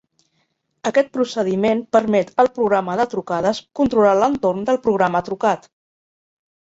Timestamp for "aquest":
0.91-1.11